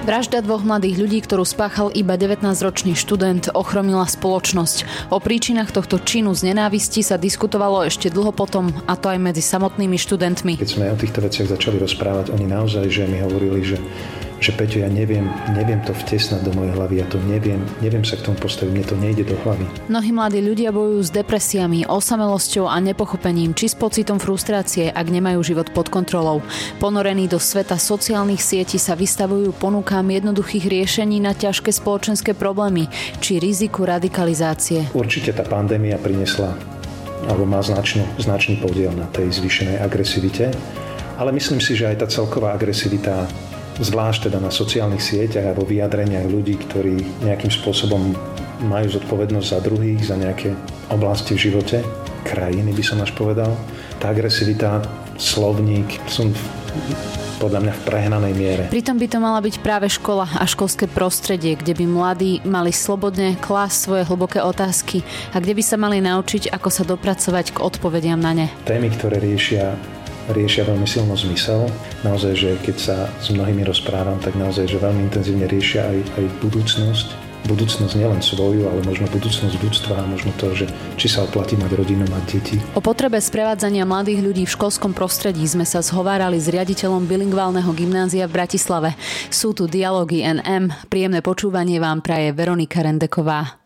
[0.00, 5.08] Vražda dvoch mladých ľudí, ktorú spáchal iba 19-ročný študent, ochromila spoločnosť.
[5.12, 9.44] O príčinách tohto činu z nenávisti sa diskutovalo ešte dlho potom, a to aj medzi
[9.44, 10.56] samotnými študentmi.
[10.56, 13.76] Keď sme o týchto veciach začali rozprávať, oni naozaj, že mi hovorili, že
[14.40, 18.16] že Peťo, ja neviem, neviem to vtesnať do mojej hlavy, ja to neviem, neviem sa
[18.16, 19.68] k tomu postaviť, mne to nejde do hlavy.
[19.92, 25.44] Mnohí mladí ľudia bojujú s depresiami, osamelosťou a nepochopením, či s pocitom frustrácie, ak nemajú
[25.44, 26.40] život pod kontrolou.
[26.80, 32.88] Ponorení do sveta sociálnych sietí sa vystavujú ponukám jednoduchých riešení na ťažké spoločenské problémy,
[33.20, 34.88] či riziku radikalizácie.
[34.96, 36.56] Určite tá pandémia priniesla
[37.28, 40.48] alebo má značnú, značný podiel na tej zvýšenej agresivite,
[41.20, 43.28] ale myslím si, že aj tá celková agresivita
[43.80, 48.12] zvlášť teda na sociálnych sieťach a vo vyjadreniach ľudí, ktorí nejakým spôsobom
[48.68, 50.52] majú zodpovednosť za druhých, za nejaké
[50.92, 51.80] oblasti v živote,
[52.28, 53.56] krajiny by som až povedal.
[53.96, 54.84] Tá agresivita,
[55.16, 56.28] slovník sú
[57.40, 58.62] podľa mňa v prehnanej miere.
[58.68, 63.40] Pritom by to mala byť práve škola a školské prostredie, kde by mladí mali slobodne
[63.40, 65.00] klásť svoje hlboké otázky
[65.32, 68.46] a kde by sa mali naučiť, ako sa dopracovať k odpovediam na ne.
[68.68, 69.72] Témy, ktoré riešia
[70.32, 71.68] riešia veľmi silno zmysel.
[72.02, 76.24] Naozaj, že keď sa s mnohými rozprávam, tak naozaj, že veľmi intenzívne riešia aj, aj
[76.42, 77.08] budúcnosť.
[77.40, 80.68] Budúcnosť nielen svoju, ale možno budúcnosť ľudstva a možno to, že
[81.00, 82.56] či sa oplatí mať rodinu, mať deti.
[82.76, 88.28] O potrebe sprevádzania mladých ľudí v školskom prostredí sme sa zhovárali s riaditeľom bilingválneho gymnázia
[88.28, 88.92] v Bratislave.
[89.32, 90.68] Sú tu dialógy NM.
[90.92, 93.56] Príjemné počúvanie vám praje Veronika Rendeková.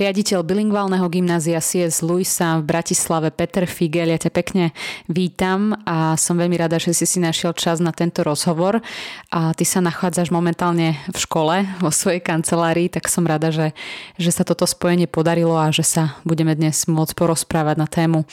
[0.00, 4.08] Riaditeľ bilingválneho gymnázia CS Luisa v Bratislave Peter Figel.
[4.08, 4.64] Ja ťa pekne
[5.12, 8.80] vítam a som veľmi rada, že si si našiel čas na tento rozhovor.
[9.28, 13.76] A ty sa nachádzaš momentálne v škole, vo svojej kancelárii, tak som rada, že,
[14.16, 18.24] že sa toto spojenie podarilo a že sa budeme dnes môcť porozprávať na tému,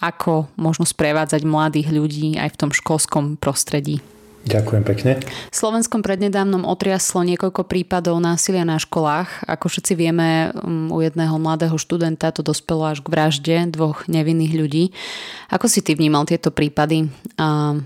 [0.00, 4.00] ako možno sprevádzať mladých ľudí aj v tom školskom prostredí.
[4.40, 5.12] Ďakujem pekne.
[5.52, 9.44] V Slovenskom prednedávnom otriaslo niekoľko prípadov násilia na školách.
[9.44, 14.56] Ako všetci vieme, um, u jedného mladého študenta to dospelo až k vražde dvoch nevinných
[14.56, 14.84] ľudí.
[15.52, 17.76] Ako si ty vnímal tieto prípady a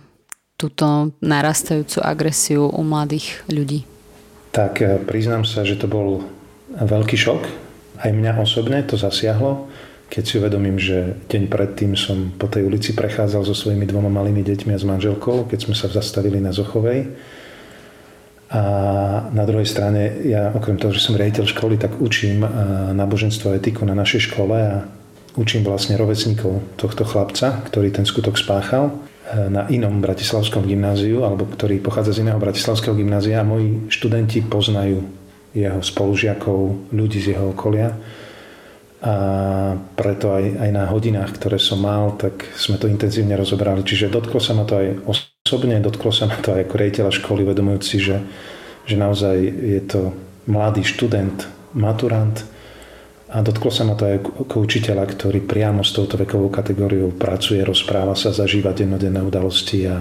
[0.54, 3.82] túto narastajúcu agresiu u mladých ľudí?
[4.54, 6.22] Tak eh, priznám sa, že to bol
[6.70, 7.42] veľký šok.
[7.98, 9.70] Aj mňa osobne to zasiahlo
[10.14, 14.46] keď si uvedomím, že deň predtým som po tej ulici prechádzal so svojimi dvoma malými
[14.46, 17.10] deťmi a s manželkou, keď sme sa zastavili na Zochovej.
[18.54, 18.62] A
[19.34, 22.46] na druhej strane, ja okrem toho, že som riaditeľ školy, tak učím
[22.94, 24.86] náboženstvo a etiku na našej škole a
[25.34, 28.94] učím vlastne rovesníkov tohto chlapca, ktorý ten skutok spáchal
[29.50, 35.02] na inom bratislavskom gymnáziu, alebo ktorý pochádza z iného bratislavského gymnázia moji študenti poznajú
[35.58, 37.98] jeho spolužiakov, ľudí z jeho okolia
[39.04, 39.14] a
[40.00, 43.84] preto aj, aj na hodinách, ktoré som mal, tak sme to intenzívne rozobrali.
[43.84, 47.44] Čiže dotklo sa ma to aj osobne, dotklo sa ma to aj ako rejiteľa školy,
[47.44, 48.16] vedomujúci, že,
[48.88, 50.16] že naozaj je to
[50.48, 51.36] mladý študent,
[51.76, 52.48] maturant
[53.28, 57.60] a dotklo sa ma to aj ako učiteľa, ktorý priamo s touto vekovou kategóriou pracuje,
[57.60, 60.00] rozpráva sa, zažíva dennodenné udalosti a,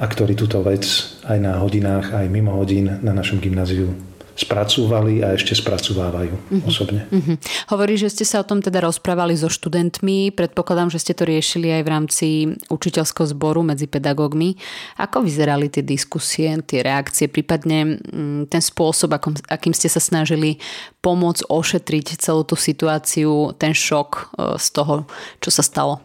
[0.00, 0.86] a ktorý túto vec
[1.28, 6.66] aj na hodinách, aj mimo hodín na našom gymnáziu spracúvali a ešte spracovávajú uh-huh.
[6.66, 7.06] osobne.
[7.10, 7.38] Uh-huh.
[7.70, 10.34] Hovorí, že ste sa o tom teda rozprávali so študentmi.
[10.34, 12.26] Predpokladám, že ste to riešili aj v rámci
[12.66, 14.58] učiteľského zboru medzi pedagógmi.
[14.98, 20.58] Ako vyzerali tie diskusie, tie reakcie, prípadne mm, ten spôsob, akom, akým ste sa snažili
[20.98, 24.22] pomôcť ošetriť celú tú situáciu, ten šok e,
[24.58, 25.06] z toho,
[25.38, 26.02] čo sa stalo?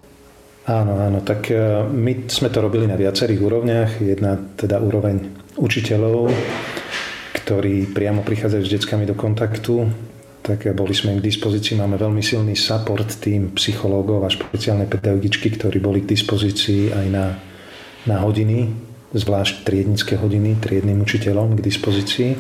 [0.69, 3.91] Áno, áno, tak e, my sme to robili na viacerých úrovniach.
[4.05, 6.29] Jedna teda úroveň učiteľov,
[7.43, 9.87] ktorí priamo prichádzajú s deckami do kontaktu,
[10.43, 11.77] tak boli sme k dispozícii.
[11.77, 17.25] Máme veľmi silný support tým psychológov a špeciálne pedagogičky, ktorí boli k dispozícii aj na,
[18.07, 18.71] na hodiny,
[19.13, 22.31] zvlášť triednické hodiny, triednym učiteľom k dispozícii.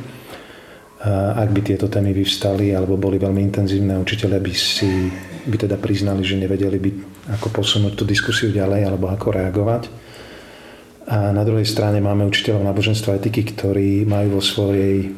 [0.99, 5.07] A ak by tieto témy vyvstali alebo boli veľmi intenzívne, učiteľe by si
[5.47, 6.91] by teda priznali, že nevedeli by
[7.39, 10.08] ako posunúť tú diskusiu ďalej alebo ako reagovať
[11.09, 15.09] a na druhej strane máme učiteľov náboženstva etiky, ktorí majú vo, svojej,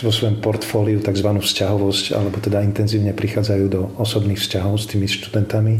[0.00, 1.28] vo svojom portfóliu tzv.
[1.36, 5.74] vzťahovosť, alebo teda intenzívne prichádzajú do osobných vzťahov s tými študentami.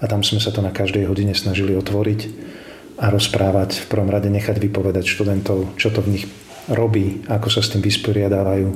[0.00, 2.20] A tam sme sa to na každej hodine snažili otvoriť
[2.96, 6.24] a rozprávať, v prvom rade nechať vypovedať študentov, čo to v nich
[6.72, 8.68] robí, ako sa s tým vysporiadávajú,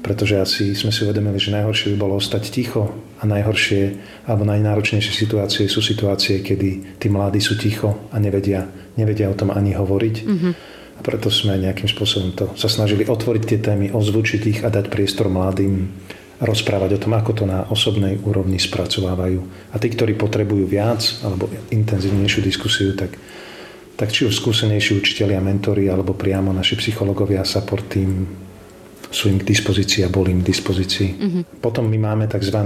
[0.00, 2.88] pretože asi sme si uvedomili, že najhoršie by bolo ostať ticho
[3.20, 3.82] a najhoršie
[4.24, 8.64] alebo najnáročnejšie situácie sú situácie, kedy tí mladí sú ticho a nevedia,
[8.94, 10.16] nevedia o tom ani hovoriť.
[10.24, 10.52] Mm-hmm.
[10.94, 14.86] A preto sme nejakým spôsobom to sa snažili otvoriť tie témy, ozvučiť ich a dať
[14.90, 15.90] priestor mladým
[16.38, 19.70] rozprávať o tom, ako to na osobnej úrovni spracovávajú.
[19.74, 23.14] A tí, ktorí potrebujú viac alebo intenzívnejšiu diskusiu, tak,
[23.94, 28.26] tak či už skúsenejší učiteľia, mentori alebo priamo naši psychológovia, support team
[29.14, 31.08] sú im k dispozícii a boli im k dispozícii.
[31.14, 31.42] Mm-hmm.
[31.62, 32.58] Potom my máme tzv.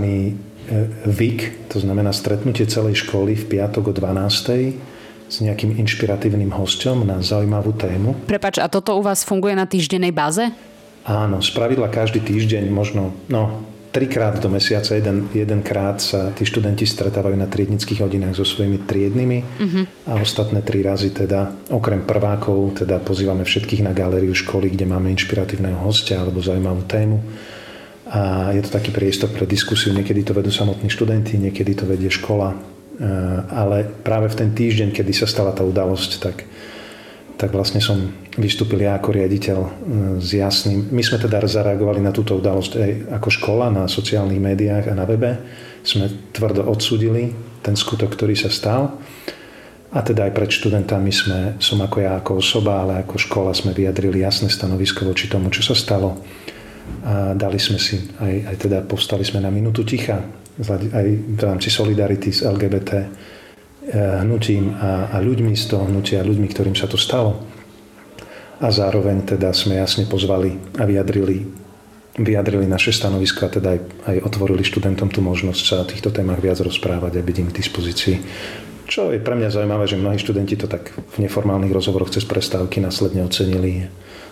[1.08, 4.97] VIK, to znamená stretnutie celej školy v piatok o 12
[5.28, 8.16] s nejakým inšpiratívnym hosťom na zaujímavú tému.
[8.24, 10.48] Prepač, a toto u vás funguje na týždenej báze?
[11.08, 17.36] Áno, spravidla každý týždeň, možno no, trikrát do mesiaca, jeden, jedenkrát sa tí študenti stretávajú
[17.36, 19.84] na triednických hodinách so svojimi triednymi uh-huh.
[20.04, 25.08] a ostatné tri razy teda, okrem prvákov, teda pozývame všetkých na galériu školy, kde máme
[25.16, 27.18] inšpiratívneho hostia alebo zaujímavú tému.
[28.08, 32.08] A je to taký priestor pre diskusiu, niekedy to vedú samotní študenti, niekedy to vedie
[32.08, 32.56] škola,
[33.48, 36.42] ale práve v ten týždeň, kedy sa stala tá udalosť, tak,
[37.38, 39.70] tak vlastne som vystúpil ja ako riaditeľ eh,
[40.18, 40.90] s jasným.
[40.90, 42.90] My sme teda zareagovali na túto udalosť aj
[43.22, 45.38] ako škola na sociálnych médiách a na webe.
[45.86, 47.30] Sme tvrdo odsudili
[47.62, 48.98] ten skutok, ktorý sa stal.
[49.88, 53.72] A teda aj pred študentami sme, som ako ja ako osoba, ale ako škola sme
[53.72, 56.20] vyjadrili jasné stanovisko voči tomu, čo sa stalo.
[57.08, 60.20] A dali sme si, aj, aj teda povstali sme na minútu ticha
[60.66, 61.06] aj
[61.38, 63.06] v rámci solidarity s LGBT eh,
[64.26, 67.38] hnutím a, a ľuďmi z toho hnutia, ľuďmi, ktorým sa to stalo.
[68.58, 71.46] A zároveň teda sme jasne pozvali a vyjadrili,
[72.18, 76.42] vyjadrili naše stanovisko a teda aj, aj otvorili študentom tú možnosť sa o týchto témach
[76.42, 78.16] viac rozprávať a byť im k dispozícii.
[78.88, 82.82] Čo je pre mňa zaujímavé, že mnohí študenti to tak v neformálnych rozhovoroch cez prestávky
[82.82, 83.86] následne ocenili.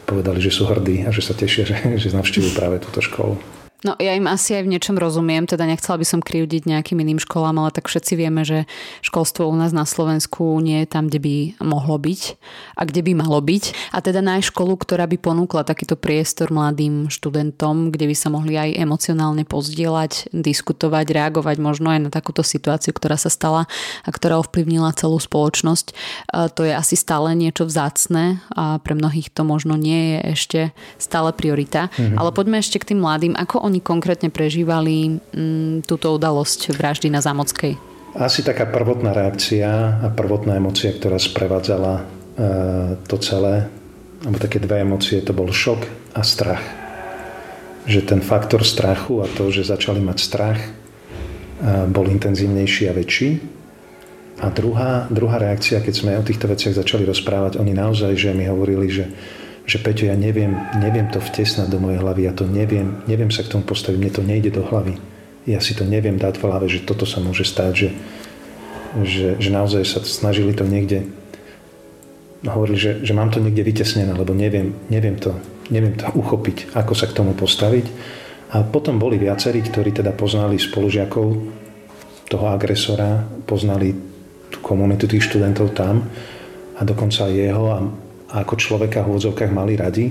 [0.09, 3.56] Povedali, že sú hrdí a že sa tešia, že, že navštívujú práve túto školu.
[3.87, 7.23] No ja im asi aj v niečom rozumiem, teda nechcela by som krivdiť nejakým iným
[7.23, 8.67] školám, ale tak všetci vieme, že
[9.07, 12.35] školstvo u nás na Slovensku nie je tam, kde by mohlo byť
[12.75, 13.95] a kde by malo byť.
[13.95, 18.59] A teda nájsť školu, ktorá by ponúkla takýto priestor mladým študentom, kde by sa mohli
[18.59, 23.71] aj emocionálne pozdieľať, diskutovať, reagovať možno aj na takúto situáciu, ktorá sa stala
[24.03, 25.95] a ktorá ovplyvnila celú spoločnosť.
[26.59, 30.61] To je asi stále niečo vzácne a pre mnohých to možno nie je ešte
[30.99, 31.87] stále priorita.
[31.95, 32.19] Mhm.
[32.19, 33.39] Ale poďme ešte k tým mladým.
[33.39, 37.77] Ako oni konkrétne prežívali m, mm, túto udalosť vraždy na Zámockej?
[38.17, 42.03] Asi taká prvotná reakcia a prvotná emocia, ktorá sprevádzala e,
[43.05, 43.69] to celé,
[44.25, 45.85] alebo také dve emócie, to bol šok
[46.17, 46.65] a strach.
[47.85, 50.71] Že ten faktor strachu a to, že začali mať strach, e,
[51.93, 53.31] bol intenzívnejší a väčší.
[54.41, 58.49] A druhá, druhá reakcia, keď sme o týchto veciach začali rozprávať, oni naozaj, že mi
[58.49, 59.05] hovorili, že
[59.67, 63.43] že Peťo, ja neviem, neviem to vtesnať do mojej hlavy, ja to neviem, neviem sa
[63.43, 64.95] k tomu postaviť, mne to nejde do hlavy.
[65.47, 67.89] Ja si to neviem dať v hlave, že toto sa môže stať, že,
[69.03, 71.11] že, že naozaj sa snažili to niekde
[72.47, 75.35] hovorili, že, že mám to niekde vytesnené, lebo neviem, neviem, to,
[75.73, 77.87] neviem to uchopiť, ako sa k tomu postaviť.
[78.55, 81.27] A potom boli viacerí, ktorí teda poznali spolužiakov
[82.31, 83.91] toho agresora, poznali
[84.51, 86.07] tú komunitu tých študentov tam
[86.79, 87.79] a dokonca aj jeho a
[88.33, 90.11] a ako človeka v úvodzovkách mali radi.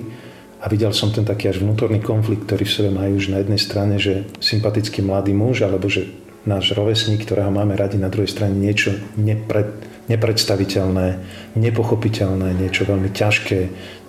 [0.63, 3.61] A videl som ten taký až vnútorný konflikt, ktorý v sebe majú už na jednej
[3.61, 6.09] strane, že sympatický mladý muž, alebo že
[6.45, 9.69] náš rovesník, ktorého máme radi, na druhej strane niečo nepred,
[10.05, 11.07] nepredstaviteľné,
[11.57, 13.59] nepochopiteľné, niečo veľmi ťažké,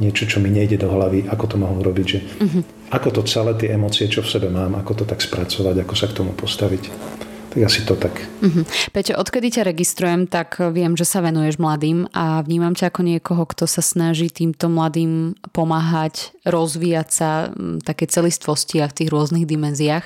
[0.01, 2.63] niečo, čo mi nejde do hlavy, ako to mohol robiť, že uh-huh.
[2.93, 6.07] ako to celé tie emócie, čo v sebe mám, ako to tak spracovať, ako sa
[6.13, 7.16] k tomu postaviť.
[7.57, 8.13] Asi to tak.
[8.45, 8.69] Uh-huh.
[8.93, 13.49] Peťo, odkedy ťa registrujem, tak viem, že sa venuješ mladým a vnímam ťa ako niekoho,
[13.49, 17.49] kto sa snaží týmto mladým pomáhať, rozvíjať sa
[17.81, 20.05] také celistvosti a v tých rôznych dimenziách.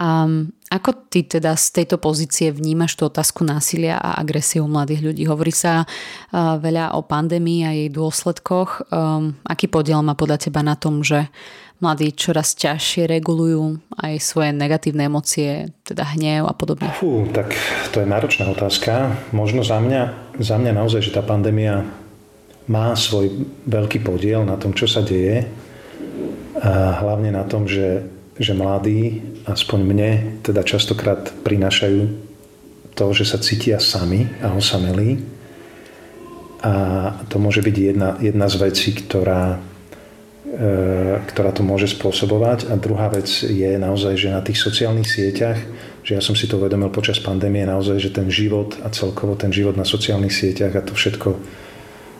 [0.00, 5.28] Um, ako ty teda z tejto pozície vnímaš tú otázku násilia a agresie mladých ľudí?
[5.28, 5.84] Hovorí sa
[6.32, 8.88] veľa o pandémii a jej dôsledkoch.
[8.88, 11.28] Um, aký podiel má podľa teba na tom, že
[11.80, 16.92] mladí čoraz ťažšie regulujú aj svoje negatívne emócie, teda hnev a podobne?
[16.96, 17.56] Fú, tak
[17.90, 19.16] to je náročná otázka.
[19.32, 21.88] Možno za mňa, za mňa naozaj, že tá pandémia
[22.68, 23.32] má svoj
[23.66, 25.48] veľký podiel na tom, čo sa deje.
[26.60, 28.04] A hlavne na tom, že,
[28.36, 30.10] že mladí, aspoň mne,
[30.44, 32.00] teda častokrát prinášajú
[32.92, 35.24] to, že sa cítia sami a osamelí.
[36.60, 36.72] A
[37.32, 39.56] to môže byť jedna, jedna z vecí, ktorá
[41.30, 42.70] ktorá to môže spôsobovať.
[42.70, 45.58] A druhá vec je naozaj, že na tých sociálnych sieťach,
[46.02, 49.54] že ja som si to uvedomil počas pandémie, naozaj, že ten život a celkovo ten
[49.54, 51.38] život na sociálnych sieťach a to všetko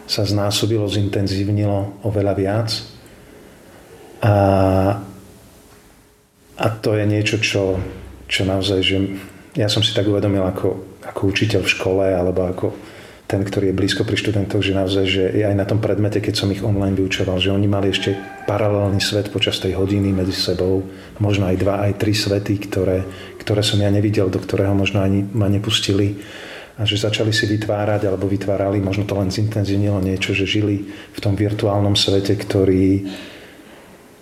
[0.07, 2.71] sa znásobilo, zintenzívnilo oveľa viac.
[4.23, 4.35] A,
[6.55, 7.83] a to je niečo, čo,
[8.31, 8.97] čo naozaj, že
[9.59, 12.67] ja som si tak uvedomil ako, ako učiteľ v škole alebo ako
[13.31, 16.51] ten, ktorý je blízko pri študentoch, že naozaj, že aj na tom predmete, keď som
[16.51, 20.83] ich online vyučoval, že oni mali ešte paralelný svet počas tej hodiny medzi sebou,
[21.23, 23.07] možno aj dva, aj tri svety, ktoré,
[23.39, 26.19] ktoré som ja nevidel, do ktorého možno ani ma nepustili.
[26.75, 31.19] A že začali si vytvárať alebo vytvárali, možno to len zintenzívnilo niečo, že žili v
[31.23, 33.07] tom virtuálnom svete, ktorý,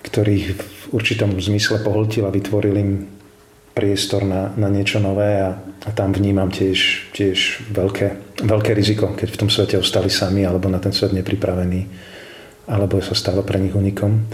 [0.05, 0.63] ktorý v
[0.93, 2.93] určitom zmysle pohltil a vytvoril im
[3.73, 5.39] priestor na, na niečo nové.
[5.39, 5.55] A,
[5.87, 10.71] a tam vnímam tiež, tiež veľké, veľké riziko, keď v tom svete ostali sami alebo
[10.71, 11.87] na ten svet nepripravení
[12.69, 14.29] alebo sa stalo pre nich unikom.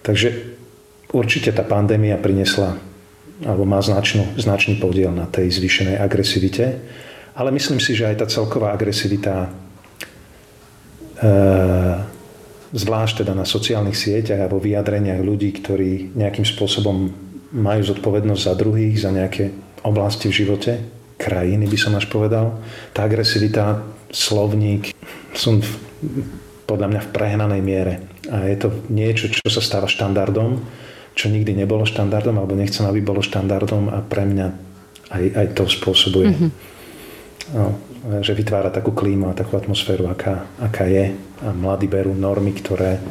[0.00, 0.28] Takže
[1.12, 2.78] určite tá pandémia priniesla
[3.40, 6.76] alebo má značnú, značný podiel na tej zvýšenej agresivite,
[7.32, 9.48] ale myslím si, že aj tá celková agresivita
[11.16, 11.30] e,
[12.76, 17.08] zvlášť teda na sociálnych sieťach a vo vyjadreniach ľudí, ktorí nejakým spôsobom
[17.56, 19.50] majú zodpovednosť za druhých, za nejaké
[19.82, 20.72] oblasti v živote,
[21.20, 22.56] krajiny by som až povedal.
[22.96, 24.96] Tá agresivita, slovník
[25.36, 25.60] sú
[26.64, 27.94] podľa mňa v prehnanej miere.
[28.32, 30.64] A je to niečo, čo sa stáva štandardom,
[31.12, 34.46] čo nikdy nebolo štandardom, alebo nechcem, aby bolo štandardom a pre mňa
[35.10, 36.32] aj, aj to spôsobuje.
[36.32, 36.50] Mm-hmm.
[37.50, 37.74] No,
[38.22, 41.18] že vytvára takú klímu a takú atmosféru, aká, aká je.
[41.42, 43.02] A mladí berú normy, ktoré,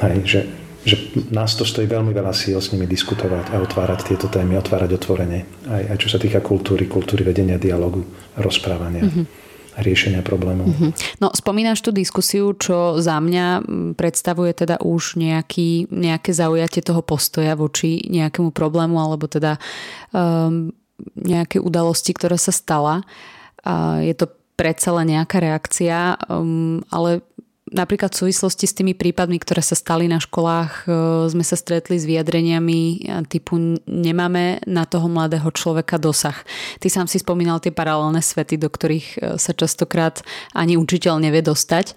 [0.00, 0.40] aj, že
[0.88, 0.96] že
[1.28, 5.44] nás to stojí veľmi veľa síl s nimi diskutovať a otvárať tieto témy, otvárať otvorenie.
[5.68, 8.00] Aj, aj čo sa týka kultúry, kultúry vedenia dialogu,
[8.40, 9.04] rozprávania.
[9.04, 9.46] Mm-hmm
[9.78, 10.74] riešenia problémov.
[10.74, 11.22] Mm-hmm.
[11.22, 13.62] No, spomínaš tú diskusiu, čo za mňa
[13.94, 19.56] predstavuje teda už nejaký, nejaké zaujatie toho postoja voči nejakému problému alebo teda
[20.10, 20.74] um,
[21.14, 23.06] nejaké udalosti, ktorá sa stala.
[23.62, 24.26] Uh, je to
[24.58, 27.22] predsa len nejaká reakcia, um, ale
[27.72, 30.88] napríklad v súvislosti s tými prípadmi, ktoré sa stali na školách, e,
[31.32, 36.36] sme sa stretli s vyjadreniami typu nemáme na toho mladého človeka dosah.
[36.82, 40.20] Ty sám si spomínal tie paralelné svety, do ktorých e, sa častokrát
[40.52, 41.92] ani učiteľ nevie dostať.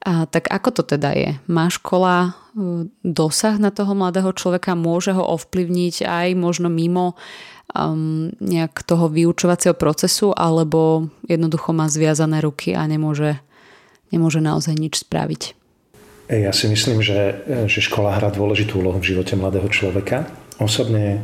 [0.00, 1.30] A, tak ako to teda je?
[1.44, 2.30] Má škola e,
[3.04, 4.72] dosah na toho mladého človeka?
[4.72, 7.20] Môže ho ovplyvniť aj možno mimo
[7.74, 13.38] um, nejak toho vyučovacieho procesu alebo jednoducho má zviazané ruky a nemôže
[14.10, 15.58] nemôže naozaj nič spraviť.
[16.30, 20.30] Ja si myslím, že, že škola hrá dôležitú úlohu v živote mladého človeka.
[20.62, 21.18] Osobne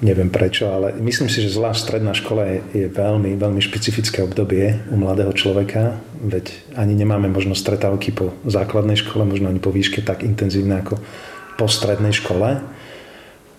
[0.00, 4.96] neviem prečo, ale myslím si, že zvlášť stredná škola je, veľmi, veľmi špecifické obdobie u
[4.96, 10.24] mladého človeka, veď ani nemáme možno stretávky po základnej škole, možno ani po výške tak
[10.24, 11.00] intenzívne ako
[11.60, 12.64] po strednej škole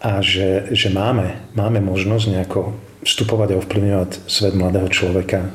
[0.01, 5.50] a že, že máme, máme možnosť nejako vstupovať a ovplyvňovať svet mladého človeka.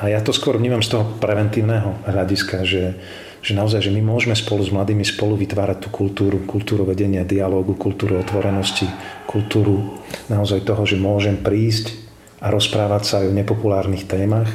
[0.00, 2.96] A ja to skôr vnímam z toho preventívneho hľadiska, že,
[3.44, 7.76] že naozaj, že my môžeme spolu s mladými spolu vytvárať tú kultúru, kultúru vedenia dialógu,
[7.76, 8.88] kultúru otvorenosti,
[9.28, 10.00] kultúru
[10.32, 11.92] naozaj toho, že môžem prísť
[12.40, 14.48] a rozprávať sa aj o nepopulárnych témach.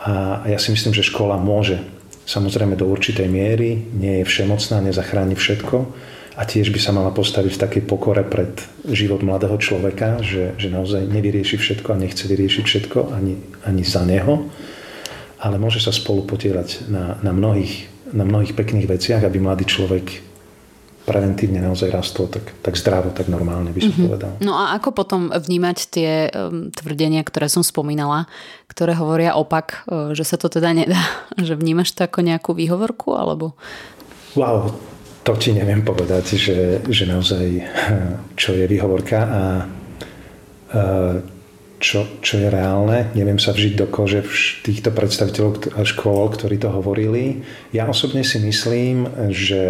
[0.00, 1.82] A ja si myslím, že škola môže
[2.30, 5.76] samozrejme do určitej miery, nie je všemocná, nezachráni všetko,
[6.40, 8.48] a tiež by sa mala postaviť v takej pokore pred
[8.88, 13.36] život mladého človeka, že, že naozaj nevyrieši všetko a nechce vyriešiť všetko ani,
[13.68, 14.48] ani za neho,
[15.36, 20.32] ale môže sa spolu potierať na, na, mnohých, na mnohých pekných veciach, aby mladý človek
[21.04, 24.08] preventívne naozaj rastol tak, tak zdravo, tak normálne by som mm-hmm.
[24.08, 24.32] povedal.
[24.40, 28.30] No a ako potom vnímať tie um, tvrdenia, ktoré som spomínala,
[28.64, 31.00] ktoré hovoria opak, uh, že sa to teda nedá?
[31.36, 33.12] Že vnímaš to ako nejakú výhovorku?
[33.16, 33.56] Alebo...
[34.38, 34.76] Wow,
[35.30, 36.58] to ti neviem povedať, že,
[36.90, 37.46] že naozaj
[38.34, 39.42] čo je výhovorka a,
[41.78, 43.14] čo, čo je reálne.
[43.14, 44.26] Neviem sa vžiť do kože
[44.66, 47.46] týchto predstaviteľov škôl, ktorí to hovorili.
[47.70, 49.62] Ja osobne si myslím, že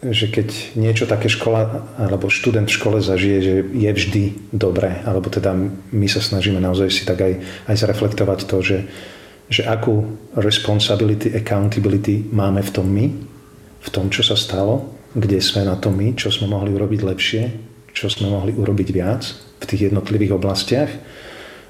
[0.00, 5.28] že keď niečo také škola alebo študent v škole zažije, že je vždy dobré, alebo
[5.28, 5.52] teda
[5.92, 8.78] my sa snažíme naozaj si tak aj, aj zreflektovať to, že,
[9.50, 10.06] že akú
[10.38, 13.06] responsibility, accountability máme v tom my,
[13.82, 17.42] v tom, čo sa stalo, kde sme na tom my, čo sme mohli urobiť lepšie,
[17.90, 19.26] čo sme mohli urobiť viac
[19.58, 20.90] v tých jednotlivých oblastiach.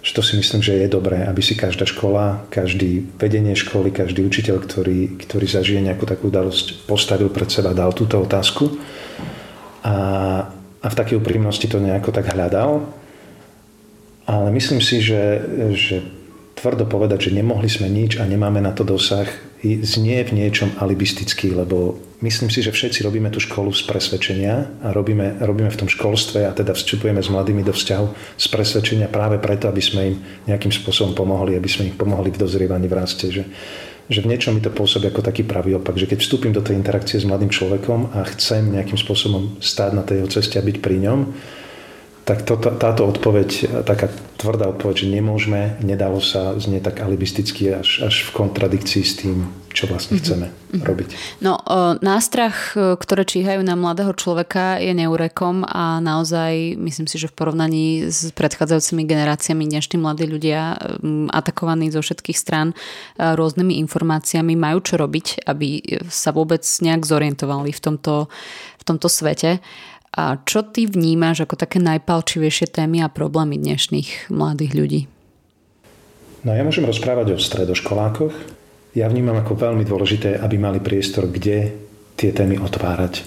[0.00, 4.28] Že to si myslím, že je dobré, aby si každá škola, každý vedenie školy, každý
[4.28, 8.76] učiteľ, ktorý, ktorý zažije nejakú takú udalosť, postavil pred seba, dal túto otázku
[9.84, 9.96] a,
[10.80, 12.84] a v takej úprimnosti to nejako tak hľadal.
[14.24, 15.44] Ale myslím si, že,
[15.76, 16.19] že
[16.60, 19.24] tvrdo povedať, že nemohli sme nič a nemáme na to dosah,
[19.64, 24.92] znie v niečom alibisticky, lebo myslím si, že všetci robíme tú školu z presvedčenia a
[24.92, 29.36] robíme, robíme v tom školstve a teda vstupujeme s mladými do vzťahu z presvedčenia práve
[29.36, 30.16] preto, aby sme im
[30.48, 33.28] nejakým spôsobom pomohli, aby sme im pomohli v dozrievaní v raste.
[33.28, 33.44] Že,
[34.08, 36.80] že v niečom mi to pôsobí ako taký pravý opak, že keď vstúpim do tej
[36.80, 40.76] interakcie s mladým človekom a chcem nejakým spôsobom stáť na tej jeho ceste a byť
[40.80, 41.20] pri ňom,
[42.24, 48.08] tak to, táto odpoveď, taká tvrdá odpoveď, že nemôžeme, nedalo sa, znie tak alibisticky až,
[48.08, 50.24] až v kontradikcii s tým, čo vlastne mm-hmm.
[50.24, 50.82] chceme mm-hmm.
[50.82, 51.08] robiť.
[51.44, 51.60] No,
[52.00, 57.36] nástrach, e, ktoré číhajú na mladého človeka je neurekom a naozaj myslím si, že v
[57.36, 60.80] porovnaní s predchádzajúcimi generáciami dnešní mladí ľudia
[61.30, 62.74] atakovaní zo všetkých strán e,
[63.20, 68.32] rôznymi informáciami majú čo robiť, aby sa vôbec nejak zorientovali v tomto,
[68.80, 69.60] v tomto svete.
[70.10, 75.00] A čo ty vnímaš ako také najpalčivejšie témy a problémy dnešných mladých ľudí?
[76.42, 78.34] No ja môžem rozprávať o stredoškolákoch.
[78.98, 81.70] Ja vnímam ako veľmi dôležité, aby mali priestor, kde
[82.18, 83.22] tie témy otvárať.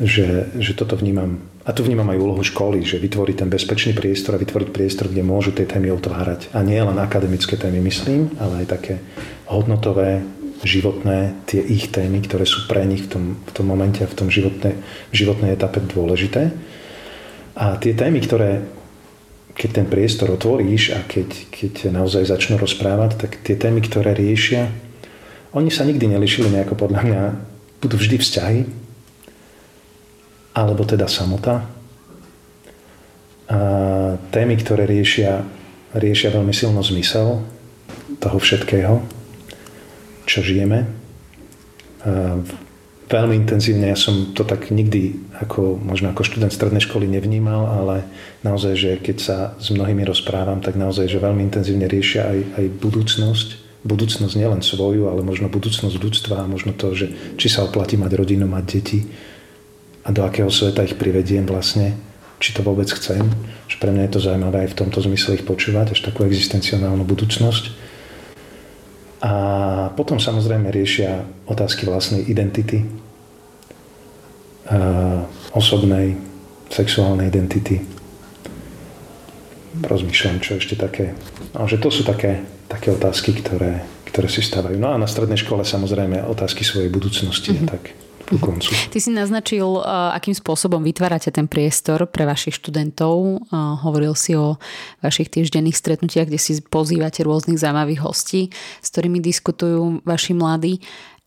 [0.00, 1.36] Že, že toto vnímam,
[1.68, 5.20] a tu vnímam aj úlohu školy, že vytvoriť ten bezpečný priestor a vytvoriť priestor, kde
[5.20, 6.48] môžu tie témy otvárať.
[6.56, 9.04] A nie len akademické témy, myslím, ale aj také
[9.52, 10.24] hodnotové,
[10.62, 14.16] životné, tie ich témy, ktoré sú pre nich v tom, v tom momente a v
[14.16, 14.76] tom životnej,
[15.12, 16.52] životnej etape dôležité.
[17.56, 18.64] A tie témy, ktoré
[19.60, 24.72] keď ten priestor otvoríš a keď, keď naozaj začnú rozprávať, tak tie témy, ktoré riešia,
[25.52, 27.22] oni sa nikdy nelišili nejako podľa mňa,
[27.84, 28.60] budú vždy vzťahy,
[30.56, 31.68] alebo teda samota.
[33.52, 33.58] A
[34.32, 35.44] témy, ktoré riešia,
[35.92, 37.44] riešia veľmi silno zmysel
[38.16, 39.19] toho všetkého,
[40.30, 40.86] čo žijeme.
[43.10, 48.06] Veľmi intenzívne, ja som to tak nikdy ako, možno ako študent strednej školy nevnímal, ale
[48.46, 52.64] naozaj, že keď sa s mnohými rozprávam, tak naozaj, že veľmi intenzívne riešia aj, aj
[52.78, 53.48] budúcnosť.
[53.82, 58.12] Budúcnosť nielen svoju, ale možno budúcnosť ľudstva a možno to, že či sa oplatí mať
[58.14, 59.08] rodinu, mať deti
[60.06, 61.98] a do akého sveta ich privediem vlastne,
[62.38, 63.26] či to vôbec chcem.
[63.66, 67.02] Že pre mňa je to zaujímavé aj v tomto zmysle ich počúvať, až takú existenciálnu
[67.02, 67.89] budúcnosť.
[69.20, 69.32] A
[69.92, 72.88] potom samozrejme riešia otázky vlastnej identity,
[75.52, 76.16] osobnej,
[76.72, 77.84] sexuálnej identity.
[79.84, 81.12] Rozmýšľam, čo ešte také.
[81.52, 84.80] No, že to sú také, také otázky, ktoré, ktoré si stávajú.
[84.80, 87.54] No a na strednej škole samozrejme otázky svojej budúcnosti.
[87.54, 87.70] Mm-hmm.
[87.70, 87.82] Tak
[88.30, 88.70] ku koncu.
[88.70, 89.66] Ty si naznačil,
[90.14, 93.42] akým spôsobom vytvárate ten priestor pre vašich študentov.
[93.82, 94.62] Hovoril si o
[95.02, 100.78] vašich týždenných stretnutiach, kde si pozývate rôznych zaujímavých hostí, s ktorými diskutujú vaši mladí.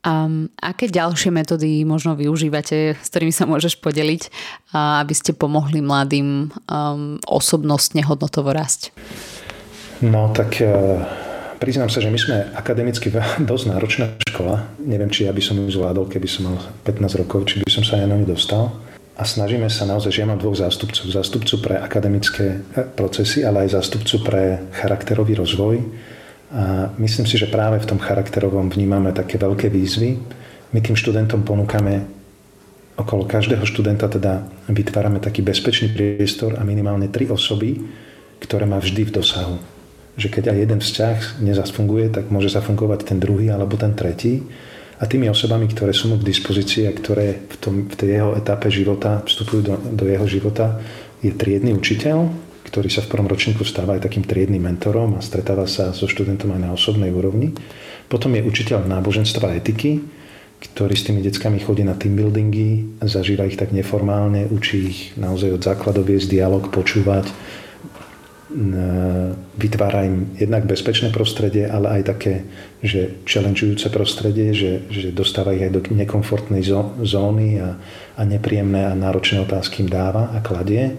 [0.03, 0.27] A
[0.59, 4.21] aké ďalšie metódy možno využívate, s ktorými sa môžeš podeliť,
[4.75, 8.91] aby ste pomohli mladým um, osobnostne hodnotovo rásť?
[10.03, 10.59] No tak
[11.63, 13.07] priznám sa, že my sme akademicky
[13.49, 14.67] dosť náročná škola.
[14.83, 17.87] Neviem, či ja by som ju zvládol, keby som mal 15 rokov, či by som
[17.87, 18.75] sa aj na ňu dostal.
[19.15, 21.07] A snažíme sa naozaj, že ja mám dvoch zástupcov.
[21.07, 24.43] Zástupcu pre akademické eh, procesy, ale aj zástupcu pre
[24.75, 25.79] charakterový rozvoj.
[26.53, 30.19] A myslím si, že práve v tom charakterovom vnímame také veľké výzvy.
[30.75, 32.05] My tým študentom ponúkame
[32.93, 37.81] okolo každého študenta teda vytvárame taký bezpečný priestor a minimálne tri osoby,
[38.37, 39.72] ktoré má vždy v dosahu
[40.13, 44.45] že keď aj jeden vzťah nezafunguje, tak môže zafungovať ten druhý alebo ten tretí.
[45.01, 48.31] A tými osobami, ktoré sú mu k dispozícii a ktoré v, tom, v tej jeho
[48.37, 50.79] etape života vstupujú do, do jeho života,
[51.19, 52.29] je triedny učiteľ,
[52.69, 56.53] ktorý sa v prvom ročníku stáva aj takým triednym mentorom a stretáva sa so študentom
[56.55, 57.51] aj na osobnej úrovni.
[58.07, 59.99] Potom je učiteľ náboženstva a etiky,
[60.71, 65.59] ktorý s tými deckami chodí na team buildingy, zažíva ich tak neformálne, učí ich naozaj
[65.59, 67.27] od základov viesť dialog, počúvať,
[69.57, 72.45] vytvára im jednak bezpečné prostredie, ale aj také,
[72.85, 76.61] že challengeujúce prostredie, že, že dostáva ich aj do nekomfortnej
[77.01, 77.81] zóny a,
[78.13, 80.93] a nepríjemné a náročné otázky im dáva a kladie.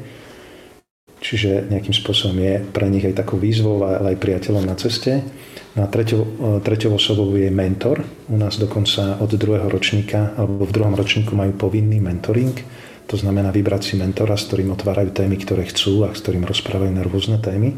[1.24, 5.24] Čiže nejakým spôsobom je pre nich aj takou výzvou, ale aj priateľom na ceste.
[5.72, 6.22] No a treťou,
[6.60, 8.04] treťou osobou je mentor.
[8.28, 12.52] U nás dokonca od druhého ročníka, alebo v druhom ročníku majú povinný mentoring,
[13.04, 16.92] to znamená vybrať si mentora, s ktorým otvárajú témy, ktoré chcú a s ktorým rozprávajú
[16.92, 17.76] na rôzne témy.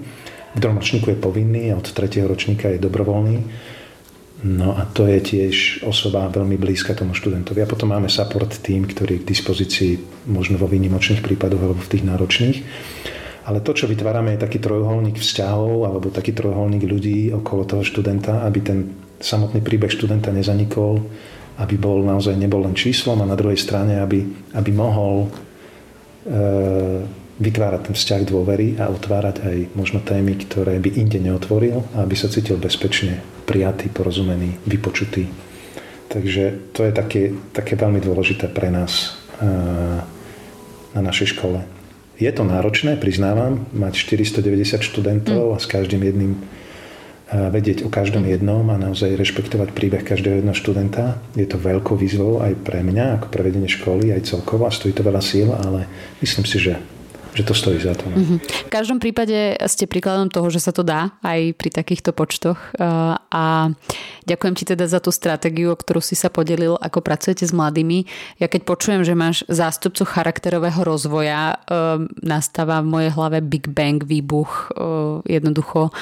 [0.54, 3.38] V druhom ročníku je povinný a od tretieho ročníka je dobrovoľný.
[4.46, 7.64] No a to je tiež osoba veľmi blízka tomu študentovi.
[7.64, 9.92] A potom máme support tým, ktorý je k dispozícii
[10.28, 12.58] možno vo výnimočných prípadoch alebo v tých náročných.
[13.46, 18.42] Ale to, čo vytvárame, je taký trojuholník vzťahov alebo taký trojuholník ľudí okolo toho študenta,
[18.44, 18.78] aby ten
[19.22, 21.00] samotný príbeh študenta nezanikol,
[21.56, 25.28] aby bol naozaj nebol len číslom a na druhej strane, aby, aby mohol e,
[27.36, 32.16] vytvárať ten vzťah dôvery a otvárať aj možno témy, ktoré by inde neotvoril a aby
[32.16, 35.28] sa cítil bezpečne prijatý, porozumený, vypočutý.
[36.12, 39.46] Takže to je také, také veľmi dôležité pre nás e,
[40.96, 41.60] na našej škole.
[42.16, 45.54] Je to náročné, priznávam, mať 490 študentov mm.
[45.56, 46.32] a s každým jedným
[47.26, 51.18] vedieť o každom jednom a naozaj rešpektovať príbeh každého jedného študenta.
[51.34, 54.94] Je to veľkou výzvou aj pre mňa, ako pre vedenie školy, aj celkovo a stojí
[54.94, 55.90] to veľa síl, ale
[56.22, 56.78] myslím si, že,
[57.37, 58.09] že to stojí za to.
[58.09, 58.38] Mm-hmm.
[58.66, 62.57] V každom prípade ste príkladom toho, že sa to dá aj pri takýchto počtoch
[63.29, 63.77] a
[64.25, 68.09] ďakujem ti teda za tú stratégiu, o ktorú si sa podelil, ako pracujete s mladými.
[68.40, 71.61] Ja keď počujem, že máš zástupcu charakterového rozvoja,
[72.25, 74.72] nastáva v mojej hlave Big Bang výbuch,
[75.29, 75.92] jednoducho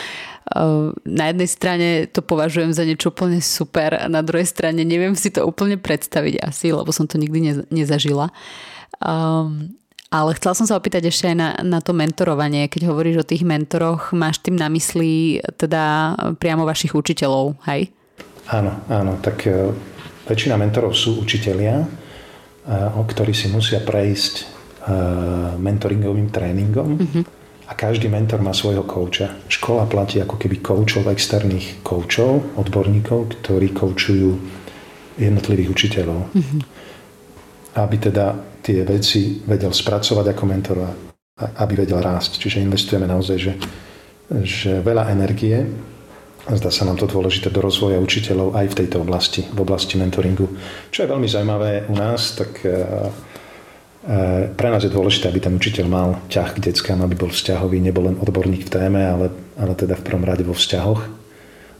[1.03, 5.33] na jednej strane to považujem za niečo úplne super a na druhej strane neviem si
[5.33, 8.29] to úplne predstaviť asi, lebo som to nikdy nezažila.
[9.01, 9.75] Um,
[10.14, 12.70] ale chcela som sa opýtať ešte aj na, na to mentorovanie.
[12.70, 17.90] Keď hovoríš o tých mentoroch, máš tým na mysli teda priamo vašich učiteľov, hej?
[18.55, 19.18] Áno, áno.
[19.18, 19.74] Tak e,
[20.31, 21.87] väčšina mentorov sú učitelia, e,
[22.94, 24.44] ktorí si musia prejsť e,
[25.59, 26.90] mentoringovým tréningom.
[26.94, 27.24] Uh-huh.
[27.66, 29.35] A každý mentor má svojho kouča.
[29.50, 34.31] Škola platí ako keby koučov, externých koučov, odborníkov, ktorí koučujú
[35.18, 36.20] jednotlivých učiteľov.
[36.31, 36.61] Uh-huh.
[37.74, 40.79] Aby teda tie veci vedel spracovať ako mentor
[41.35, 42.38] aby vedel rásť.
[42.38, 43.53] Čiže investujeme naozaj, že,
[44.46, 45.66] že veľa energie
[46.44, 50.44] zdá sa nám to dôležité do rozvoja učiteľov aj v tejto oblasti, v oblasti mentoringu.
[50.92, 55.57] Čo je veľmi zaujímavé u nás, tak e, e, pre nás je dôležité, aby ten
[55.57, 59.72] učiteľ mal ťah k deckám, aby bol vzťahový, nebol len odborník v téme, ale, ale
[59.72, 61.00] teda v prvom rade vo vzťahoch.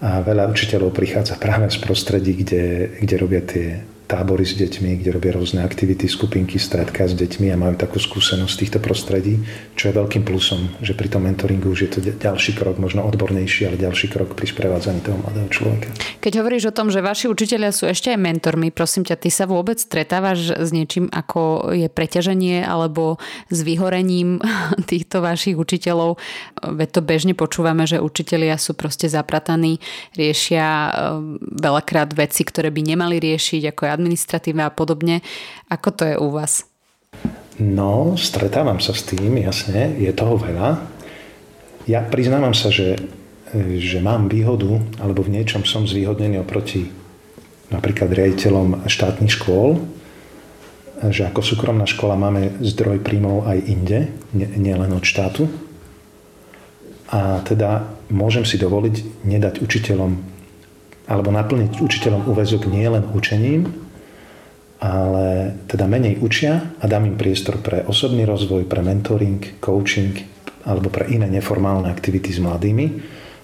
[0.01, 5.17] A veľa učiteľov prichádza práve z prostredí, kde, kde robia tie tábory s deťmi, kde
[5.17, 9.41] robia rôzne aktivity, skupinky, stredka s deťmi a majú takú skúsenosť z týchto prostredí,
[9.81, 13.65] čo je veľkým plusom, že pri tom mentoringu už je to ďalší krok, možno odbornejší,
[13.65, 15.89] ale ďalší krok pri sprevádzaní toho mladého človeka.
[16.21, 19.49] Keď hovoríš o tom, že vaši učiteľia sú ešte aj mentormi, prosím ťa, ty sa
[19.49, 23.17] vôbec stretávaš s niečím, ako je preťaženie alebo
[23.49, 24.37] s vyhorením
[24.91, 26.21] týchto vašich učiteľov?
[26.61, 29.81] Veď to bežne počúvame, že učitelia sú proste zaprataní,
[30.13, 30.93] riešia eh,
[31.41, 35.23] veľakrát veci, ktoré by nemali riešiť, ako je administratíve a podobne.
[35.71, 36.67] Ako to je u vás?
[37.63, 40.83] No, stretávam sa s tým, jasne, je toho veľa.
[41.87, 42.99] Ja priznávam sa, že,
[43.79, 46.91] že mám výhodu, alebo v niečom som zvýhodnený oproti
[47.71, 49.79] napríklad riaditeľom štátnych škôl,
[51.11, 54.01] že ako súkromná škola máme zdroj príjmov aj inde,
[54.35, 55.47] nielen od štátu.
[57.13, 60.35] A teda môžem si dovoliť nedať učiteľom
[61.05, 63.84] alebo naplniť učiteľom úvezok nie len učením,
[64.85, 70.13] ale teda menej učia a dám im priestor pre osobný rozvoj, pre mentoring, coaching
[70.69, 72.87] alebo pre iné neformálne aktivity s mladými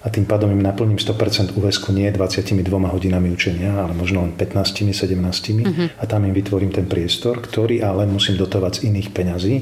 [0.01, 4.93] a tým pádom im naplním 100% úväzku nie 22 hodinami učenia, ale možno len 15,
[4.93, 5.87] 17 uh-huh.
[5.97, 9.55] a tam im vytvorím ten priestor, ktorý ale musím dotovať z iných peňazí,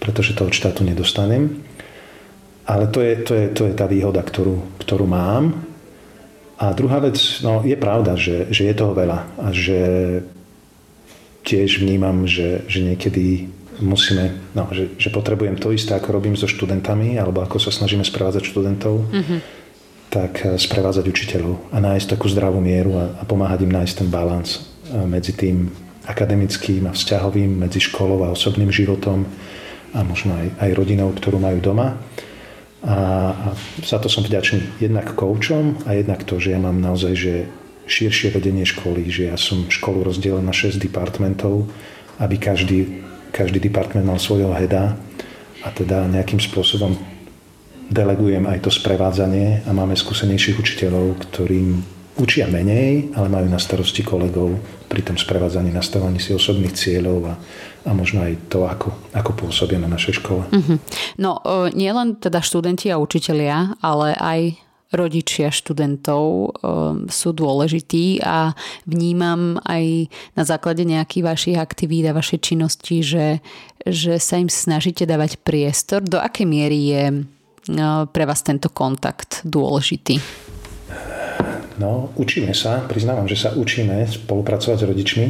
[0.00, 1.64] pretože to od štátu nedostanem.
[2.68, 5.56] Ale to je, to je, to je tá výhoda, ktorú, ktorú mám.
[6.60, 9.80] A druhá vec, no je pravda, že, že je toho veľa a že
[11.42, 13.50] tiež vnímam, že, že niekedy
[13.82, 18.06] musíme, no, že, že potrebujem to isté, ako robím so študentami, alebo ako sa snažíme
[18.06, 19.38] sprevádzať študentov, mm-hmm.
[20.08, 24.08] tak eh, sprevádzať učiteľov a nájsť takú zdravú mieru a, a pomáhať im nájsť ten
[24.08, 25.68] balans eh, medzi tým
[26.06, 29.22] akademickým a vzťahovým, medzi školou a osobným životom
[29.94, 31.94] a možno aj, aj rodinou, ktorú majú doma.
[32.82, 32.96] A,
[33.30, 33.48] a
[33.86, 37.34] za to som vďačný jednak koučom a jednak to, že ja mám naozaj že
[37.86, 41.66] širšie vedenie školy, že ja som školu rozdelený na 6 departmentov,
[42.22, 43.02] aby každý,
[43.34, 44.94] každý department mal svojho heda
[45.62, 46.94] a teda nejakým spôsobom
[47.92, 51.84] delegujem aj to sprevádzanie a máme skúsenejších učiteľov, ktorým
[52.20, 57.34] učia menej, ale majú na starosti kolegov pri tom sprevádzaní, nastavovaní si osobných cieľov a,
[57.88, 60.44] a možno aj to, ako, ako pôsobia na našej škole.
[60.52, 60.78] Mm-hmm.
[61.16, 61.40] No,
[61.72, 64.60] nielen teda študenti a učitelia, ale aj
[64.92, 66.50] rodičia študentov um,
[67.08, 68.52] sú dôležití a
[68.84, 73.26] vnímam aj na základe nejakých vašich aktivít a vašej činnosti, že,
[73.82, 76.04] že sa im snažíte dávať priestor.
[76.04, 80.20] Do akej miery je uh, pre vás tento kontakt dôležitý?
[81.80, 85.26] No, učíme sa, priznávam, že sa učíme spolupracovať s rodičmi.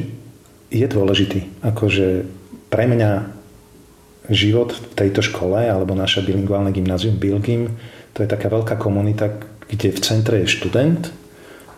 [0.74, 1.62] Je dôležitý.
[1.62, 2.26] Akože
[2.66, 3.30] pre mňa
[4.32, 7.74] život v tejto škole, alebo naša bilingválne gymnázium Bilgim,
[8.12, 9.32] to je taká veľká komunita,
[9.68, 11.12] kde v centre je študent,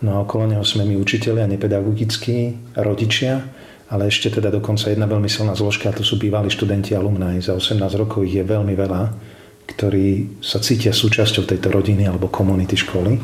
[0.04, 3.44] no a okolo neho sme my učiteľi a nepedagogickí rodičia,
[3.92, 7.38] ale ešte teda dokonca jedna veľmi silná zložka, a to sú bývalí študenti alumni.
[7.38, 9.02] Za 18 rokov ich je veľmi veľa,
[9.64, 13.16] ktorí sa cítia súčasťou tejto rodiny alebo komunity školy.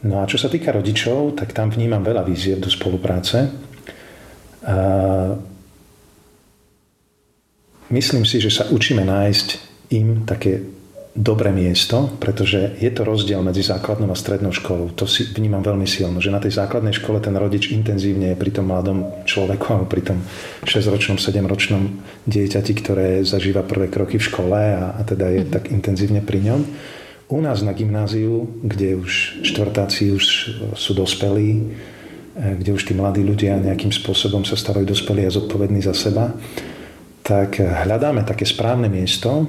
[0.00, 3.52] No a čo sa týka rodičov, tak tam vnímam veľa víziev do spolupráce.
[4.64, 4.76] A
[7.92, 9.48] myslím si, že sa učíme nájsť
[9.92, 10.64] im také
[11.10, 14.94] dobré miesto, pretože je to rozdiel medzi základnou a strednou školou.
[14.94, 18.54] To si vnímam veľmi silno, že na tej základnej škole ten rodič intenzívne je pri
[18.54, 20.18] tom mladom človeku alebo pri tom
[20.62, 21.82] 6-ročnom, 7-ročnom
[22.30, 25.50] dieťati, ktoré zažíva prvé kroky v škole a, a teda je mm.
[25.50, 26.60] tak intenzívne pri ňom.
[27.30, 30.24] U nás na gymnáziu, kde už štvrtáci už
[30.78, 31.62] sú dospelí, e,
[32.54, 36.30] kde už tí mladí ľudia nejakým spôsobom sa stavajú dospelí a zodpovední za seba,
[37.26, 39.46] tak hľadáme také správne miesto,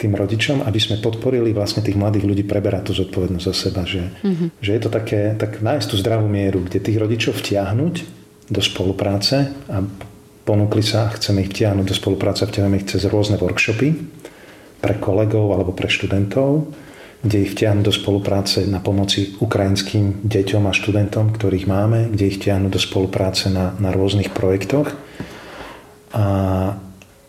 [0.00, 3.84] tým rodičom, aby sme podporili vlastne tých mladých ľudí preberať tú zodpovednosť za seba.
[3.84, 4.48] Že, mm-hmm.
[4.64, 7.94] že je to také, tak nájsť tú zdravú mieru, kde tých rodičov vtiahnuť
[8.48, 9.84] do spolupráce a
[10.48, 13.92] ponúkli sa, chceme ich vtiahnuť do spolupráce, vtiahneme ich cez rôzne workshopy
[14.80, 16.72] pre kolegov alebo pre študentov,
[17.20, 22.40] kde ich vtiahnuť do spolupráce na pomoci ukrajinským deťom a študentom, ktorých máme, kde ich
[22.40, 24.96] vtiahnuť do spolupráce na, na rôznych projektoch
[26.16, 26.26] a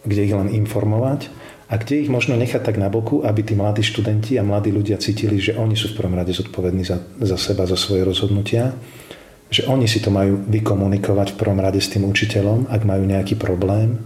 [0.08, 1.41] kde ich len informovať
[1.72, 5.00] a kde ich možno nechať tak na boku, aby tí mladí študenti a mladí ľudia
[5.00, 8.76] cítili, že oni sú v prvom rade zodpovední za, za seba, za svoje rozhodnutia,
[9.48, 13.40] že oni si to majú vykomunikovať v prvom rade s tým učiteľom, ak majú nejaký
[13.40, 14.04] problém,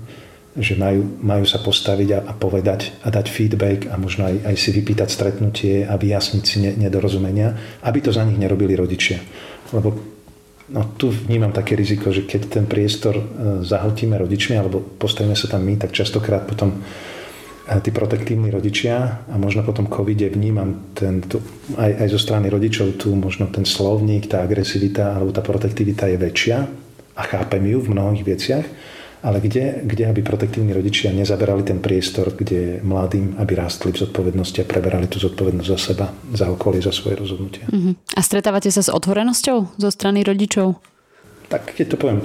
[0.53, 4.55] že majú, majú sa postaviť a, a povedať a dať feedback a možno aj, aj
[4.61, 9.19] si vypýtať stretnutie a vyjasniť si ne, nedorozumenia, aby to za nich nerobili rodičia.
[9.73, 9.99] Lebo
[10.69, 13.23] no, tu vnímam také riziko, že keď ten priestor e,
[13.65, 16.79] zahltíme rodičmi alebo postavíme sa tam my, tak častokrát potom
[17.65, 21.41] tí protektívni rodičia a možno potom covide vnímam ten, tu,
[21.73, 26.17] aj, aj zo strany rodičov tu možno ten slovník, tá agresivita alebo tá protektivita je
[26.21, 26.57] väčšia
[27.17, 28.65] a chápem ju v mnohých veciach,
[29.25, 34.61] ale kde, kde aby protektívni rodičia nezaberali ten priestor, kde mladým, aby rástli v zodpovednosti
[34.61, 37.65] a preberali tú zodpovednosť za seba, za okolie, za svoje rozhodnutia.
[37.73, 37.97] Uh-huh.
[38.13, 40.77] A stretávate sa s otvorenosťou zo strany rodičov?
[41.49, 42.21] Tak keď to poviem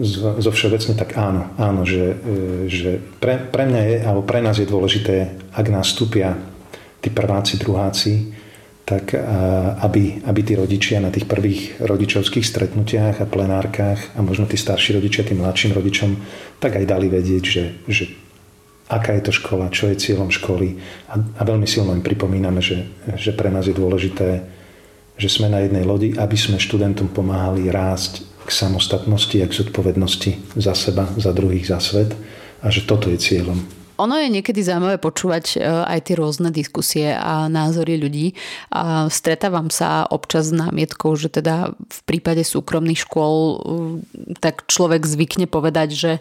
[0.00, 1.50] zo, všeobecne, tak áno.
[1.58, 5.90] Áno, že, e, že pre, pre mňa je, alebo pre nás je dôležité, ak nás
[5.90, 6.34] vstúpia
[6.98, 8.14] tí prváci, druháci,
[8.84, 9.16] tak
[9.80, 15.00] aby, aby tí rodičia na tých prvých rodičovských stretnutiach a plenárkach a možno tí starší
[15.00, 16.10] rodičia tým mladším rodičom
[16.60, 18.04] tak aj dali vedieť, že, že
[18.92, 20.76] aká je to škola, čo je cieľom školy
[21.08, 22.84] a, a veľmi silno im pripomíname, že,
[23.16, 24.44] že pre nás je dôležité,
[25.16, 30.60] že sme na jednej lodi, aby sme študentom pomáhali rásť k samostatnosti a k zodpovednosti
[30.60, 32.12] za seba, za druhých, za svet
[32.60, 33.60] a že toto je cieľom.
[33.94, 38.34] Ono je niekedy zaujímavé počúvať e, aj tie rôzne diskusie a názory ľudí.
[38.74, 43.56] A stretávam sa občas s námietkou, že teda v prípade súkromných škôl e,
[44.42, 46.12] tak človek zvykne povedať, že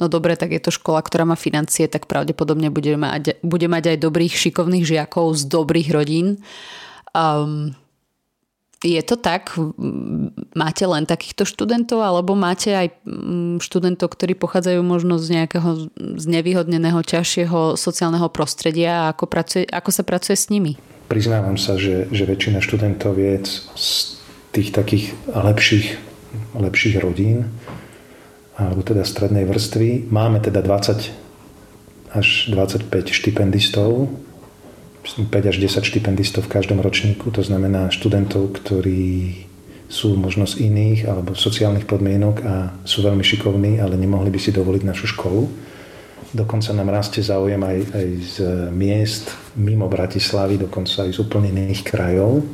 [0.00, 3.92] no dobre, tak je to škola, ktorá má financie, tak pravdepodobne bude mať, bude mať
[3.92, 6.40] aj dobrých, šikovných žiakov z dobrých rodín.
[7.12, 7.76] Um,
[8.78, 9.58] je to tak?
[10.54, 12.94] Máte len takýchto študentov alebo máte aj
[13.58, 20.06] študentov, ktorí pochádzajú možno z nejakého znevýhodneného, ťažšieho sociálneho prostredia a ako, pracuje, ako sa
[20.06, 20.78] pracuje s nimi?
[21.10, 23.42] Priznávam sa, že, že väčšina študentov je
[23.74, 23.86] z
[24.54, 25.86] tých takých lepších,
[26.54, 27.50] lepších rodín
[28.54, 30.06] alebo teda strednej vrstvy.
[30.10, 34.06] Máme teda 20 až 25 štipendistov
[35.16, 39.48] 5 až 10 štipendistov v každom ročníku, to znamená študentov, ktorí
[39.88, 44.52] sú možno z iných alebo sociálnych podmienok a sú veľmi šikovní, ale nemohli by si
[44.52, 45.48] dovoliť našu školu.
[46.28, 48.36] Dokonca nám rastie záujem aj, aj z
[48.68, 52.44] miest mimo Bratislavy, dokonca aj z úplne iných krajov.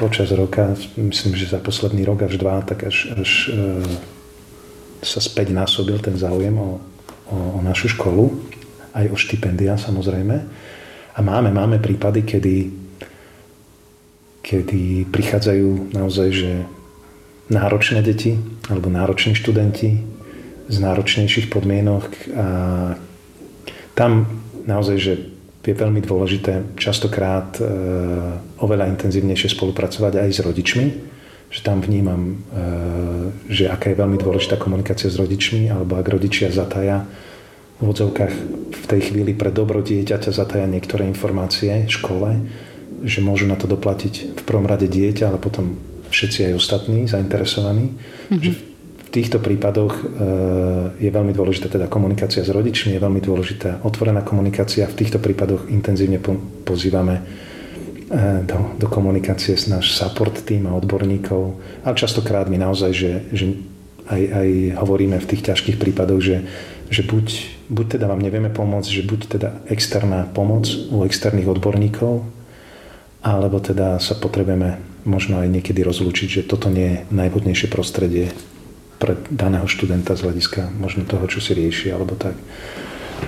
[0.00, 3.84] Počas roka, myslím, že za posledný rok až dva, tak až, až e,
[5.04, 6.80] sa späť násobil ten záujem o,
[7.28, 8.32] o, o našu školu,
[8.96, 10.40] aj o štipendia samozrejme.
[11.16, 12.56] A máme, máme prípady, kedy,
[14.44, 16.52] kedy prichádzajú naozaj, že
[17.48, 18.36] náročné deti
[18.68, 20.04] alebo nároční študenti
[20.68, 22.04] z náročnejších podmienok
[22.36, 22.46] a
[23.96, 24.28] tam
[24.68, 25.12] naozaj, že
[25.66, 27.62] je veľmi dôležité častokrát e,
[28.62, 30.86] oveľa intenzívnejšie spolupracovať aj s rodičmi,
[31.50, 32.60] že tam vnímam, e,
[33.50, 37.02] že aká je veľmi dôležitá komunikácia s rodičmi, alebo ak rodičia zataja
[37.76, 38.34] v odzovkách
[38.72, 42.40] v tej chvíli pre dobro dieťaťa zataja niektoré informácie škole,
[43.04, 45.76] že môžu na to doplatiť v prvom rade dieťa, ale potom
[46.08, 47.92] všetci aj ostatní zainteresovaní.
[47.92, 48.40] Mm-hmm.
[48.40, 48.50] Že
[49.06, 50.04] v týchto prípadoch e,
[51.04, 54.88] je veľmi dôležitá teda komunikácia s rodičmi, je veľmi dôležitá otvorená komunikácia.
[54.88, 56.16] V týchto prípadoch intenzívne
[56.64, 57.22] pozývame e,
[58.48, 61.60] do, do komunikácie s náš support tým a odborníkov.
[61.84, 63.46] Ale častokrát my naozaj, že, že
[64.08, 64.48] aj, aj
[64.80, 66.36] hovoríme v tých ťažkých prípadoch, že,
[66.88, 72.22] že buď buď teda vám nevieme pomôcť, že buď teda externá pomoc u externých odborníkov,
[73.26, 78.34] alebo teda sa potrebujeme možno aj niekedy rozlúčiť, že toto nie je najvhodnejšie prostredie
[78.96, 82.34] pre daného študenta z hľadiska možno toho, čo si rieši, alebo tak.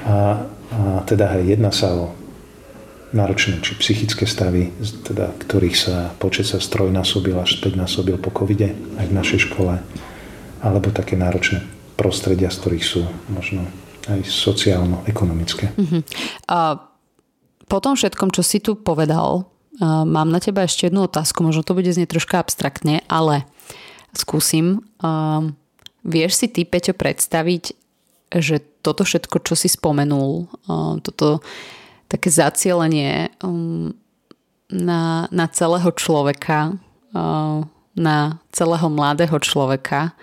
[0.06, 2.14] A, a teda aj jedná sa o
[3.12, 4.68] náročné či psychické stavy,
[5.04, 9.80] teda, ktorých sa počet sa strojnásobil až späťnásobil po covide aj v našej škole,
[10.60, 11.64] alebo také náročné
[11.96, 13.64] prostredia, z ktorých sú možno
[14.08, 15.70] aj sociálno-ekonomické.
[15.76, 16.00] Uh-huh.
[16.48, 16.80] A
[17.68, 19.44] po tom všetkom, čo si tu povedal,
[19.84, 23.44] mám na teba ešte jednu otázku, možno to bude znieť troška abstraktne, ale
[24.16, 24.82] skúsim.
[26.02, 27.76] Vieš si ty, Peťo, predstaviť,
[28.40, 30.48] že toto všetko, čo si spomenul,
[31.04, 31.44] toto
[32.08, 33.92] také zacielenie um,
[34.72, 36.72] na, na celého človeka,
[37.98, 38.18] na
[38.52, 40.16] celého mladého človeka,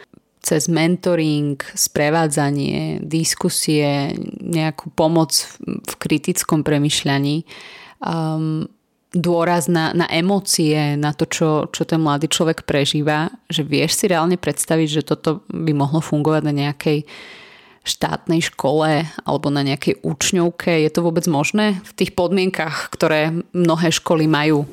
[0.45, 5.33] cez mentoring, sprevádzanie, diskusie, nejakú pomoc
[5.65, 7.41] v kritickom premyšľaní,
[8.05, 8.69] um,
[9.09, 14.05] dôraz na, na emócie, na to, čo, čo ten mladý človek prežíva, že vieš si
[14.05, 17.09] reálne predstaviť, že toto by mohlo fungovať na nejakej
[17.85, 20.83] štátnej škole alebo na nejakej učňovke.
[20.83, 24.69] Je to vôbec možné v tých podmienkach, ktoré mnohé školy majú?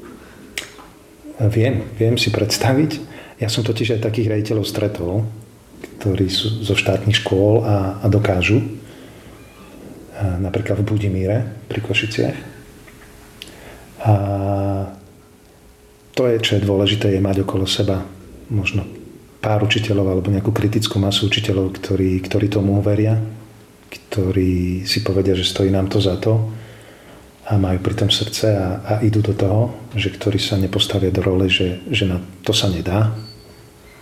[1.38, 2.90] Viem, viem si predstaviť.
[3.40, 5.26] Ja som totiž aj takých rejiteľov stretol,
[5.82, 8.58] ktorí sú zo štátnych škôl a, a dokážu.
[10.18, 11.36] A napríklad v Budimíre
[11.70, 12.38] pri Košiciach.
[14.02, 14.12] A
[16.12, 18.02] to je, čo je dôležité, je mať okolo seba
[18.52, 18.84] možno
[19.42, 23.18] pár učiteľov alebo nejakú kritickú masu učiteľov, ktorí, ktorí tomu uveria,
[23.90, 26.52] ktorí si povedia, že stojí nám to za to
[27.48, 31.26] a majú pri tom srdce a, a idú do toho, že ktorí sa nepostavia do
[31.26, 33.10] role, že, že na to sa nedá,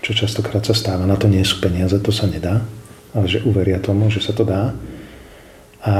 [0.01, 2.65] čo častokrát sa stáva, na to nie sú peniaze, to sa nedá,
[3.13, 4.73] ale že uveria tomu, že sa to dá.
[5.85, 5.97] A,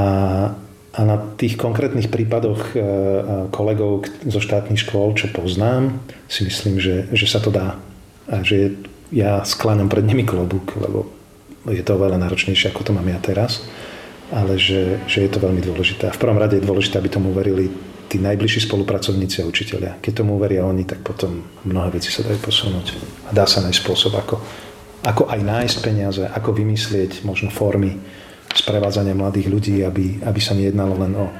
[0.93, 2.83] a na tých konkrétnych prípadoch e, e,
[3.49, 7.77] kolegov zo štátnych škôl, čo poznám, si myslím, že, že sa to dá.
[8.29, 8.77] A že
[9.13, 11.09] ja skláňam pred nimi klobúk, lebo
[11.69, 13.61] je to oveľa náročnejšie, ako to mám ja teraz,
[14.31, 16.09] ale že, že je to veľmi dôležité.
[16.09, 17.69] A v prvom rade je dôležité, aby tomu uverili
[18.11, 20.03] tí najbližší spolupracovníci a učiteľia.
[20.03, 22.99] Keď tomu uveria oni, tak potom mnohé veci sa dajú posunúť.
[23.25, 24.35] A dá sa nájsť spôsob, ako,
[25.07, 27.95] ako aj nájsť peniaze, ako vymyslieť možno formy
[28.51, 31.31] sprevádzania mladých ľudí, aby, aby sa nejednalo len o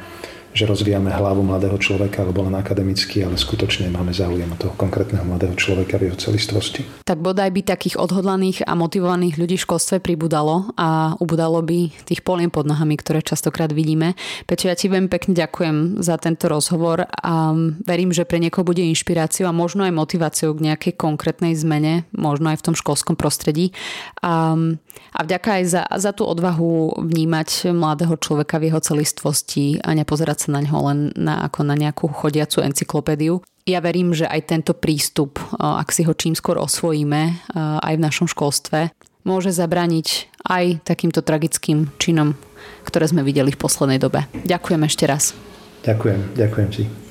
[0.52, 5.24] že rozvíjame hlavu mladého človeka alebo len akademicky, ale skutočne máme záujem o toho konkrétneho
[5.24, 6.84] mladého človeka v jeho celistvosti.
[7.08, 12.20] Tak bodaj by takých odhodlaných a motivovaných ľudí v školstve pribudalo a ubudalo by tých
[12.28, 14.20] poliem pod nohami, ktoré častokrát vidíme.
[14.44, 17.56] Peťo, ja ti veľmi pekne ďakujem za tento rozhovor a
[17.88, 22.52] verím, že pre niekoho bude inšpiráciou a možno aj motiváciou k nejakej konkrétnej zmene, možno
[22.52, 23.72] aj v tom školskom prostredí.
[24.20, 24.56] A,
[25.16, 30.41] a vďaka aj za, za tú odvahu vnímať mladého človeka v jeho celistvosti a nepozerať
[30.42, 33.46] sa na ňo len na, ako na nejakú chodiacu encyklopédiu.
[33.70, 37.54] Ja verím, že aj tento prístup, ak si ho čím skôr osvojíme
[37.86, 38.90] aj v našom školstve,
[39.22, 42.34] môže zabraniť aj takýmto tragickým činom,
[42.90, 44.26] ktoré sme videli v poslednej dobe.
[44.34, 45.38] Ďakujem ešte raz.
[45.86, 47.11] Ďakujem, ďakujem ti.